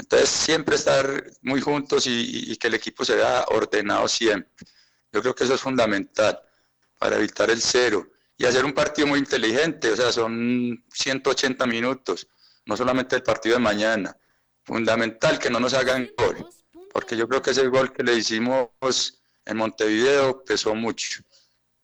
Entonces, 0.00 0.30
siempre 0.30 0.76
estar 0.76 1.24
muy 1.42 1.60
juntos 1.60 2.06
y, 2.06 2.56
que 2.56 2.68
el 2.68 2.74
equipo 2.74 3.04
se 3.04 3.22
ordenado 3.48 4.08
siempre. 4.08 4.66
Yo 5.12 5.20
creo 5.20 5.34
que 5.34 5.44
eso 5.44 5.54
es 5.54 5.60
fundamental 5.60 6.40
para 6.98 7.16
evitar 7.16 7.50
el 7.50 7.60
cero 7.60 8.08
y 8.36 8.46
hacer 8.46 8.64
un 8.64 8.72
partido 8.72 9.06
muy 9.06 9.18
inteligente, 9.18 9.90
o 9.90 9.96
sea, 9.96 10.10
son 10.10 10.82
180 10.90 11.66
minutos, 11.66 12.26
no 12.64 12.76
solamente 12.76 13.16
el 13.16 13.22
partido 13.22 13.56
de 13.56 13.62
mañana 13.62 14.16
fundamental 14.64 15.38
que 15.38 15.50
no 15.50 15.60
nos 15.60 15.74
hagan 15.74 16.10
gol, 16.16 16.48
porque 16.92 17.16
yo 17.16 17.28
creo 17.28 17.42
que 17.42 17.50
ese 17.50 17.66
gol 17.66 17.92
que 17.92 18.02
le 18.02 18.14
hicimos 18.14 18.70
en 19.44 19.56
Montevideo 19.56 20.42
pesó 20.44 20.74
mucho. 20.74 21.20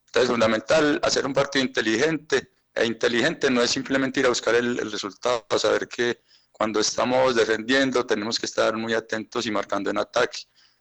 Entonces, 0.07 0.31
fundamental 0.31 1.00
hacer 1.02 1.26
un 1.26 1.35
partido 1.35 1.64
inteligente, 1.64 2.52
e 2.74 2.87
inteligente 2.87 3.50
no 3.50 3.61
es 3.61 3.70
simplemente 3.70 4.20
ir 4.20 4.26
a 4.26 4.31
buscar 4.31 4.55
el, 4.55 4.90
resultado, 4.90 5.46
saber 5.59 5.88
que 5.88 6.22
cuando 6.57 6.81
estamos 6.81 7.35
defendiendo 7.35 8.07
tenemos 8.07 8.38
que 8.38 8.47
estar 8.47 8.77
muy 8.77 8.95
atentos 8.95 9.47
y 9.47 9.51
marcando 9.51 9.90
en 9.90 9.99
ataque. 9.99 10.40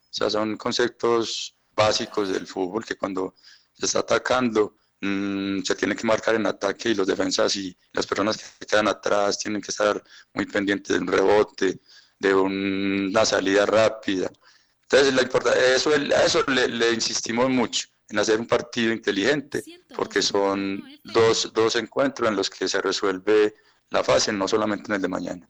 O 0.10 0.14
sea, 0.14 0.30
son 0.30 0.58
conceptos 0.58 1.56
básicos 1.72 2.30
del 2.30 2.48
fútbol 2.48 2.86
que 2.86 2.96
cuando 2.96 3.36
se 3.74 3.86
está 3.86 4.00
atacando 4.00 4.76
Mm, 5.02 5.62
se 5.62 5.76
tiene 5.76 5.96
que 5.96 6.08
marcar 6.08 6.36
en 6.36 6.48
ataque 6.48 6.90
y 6.90 6.96
los 6.96 7.06
defensas 7.06 7.56
y 7.58 7.78
las 7.92 8.08
personas 8.08 8.38
que 8.38 8.66
quedan 8.66 8.88
atrás 8.88 9.38
tienen 9.38 9.62
que 9.62 9.72
estar 9.72 10.02
muy 10.34 10.46
pendientes 10.46 10.96
de 10.96 11.02
un 11.02 11.08
rebote, 11.08 11.80
de 12.18 12.34
una 12.34 13.26
salida 13.26 13.66
rápida. 13.66 14.32
Entonces, 14.84 15.14
la 15.14 15.22
eso, 15.76 15.94
eso 15.94 16.44
le, 16.48 16.94
insistimos 16.94 17.50
mucho, 17.50 17.88
en 18.10 18.20
hacer 18.20 18.40
un 18.40 18.48
partido 18.48 18.94
inteligente, 18.94 19.64
porque 19.96 20.22
son 20.22 20.84
dos, 21.04 21.52
dos 21.54 21.76
encuentros 21.76 22.30
en 22.30 22.36
los 22.36 22.50
que 22.50 22.68
se 22.68 22.82
resuelve 22.82 23.56
la 23.90 24.04
fase, 24.04 24.32
no 24.32 24.48
solamente 24.48 24.90
en 24.90 24.96
el 24.96 25.02
de 25.02 25.08
mañana. 25.08 25.50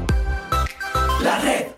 La 1.23 1.37
red. 1.39 1.70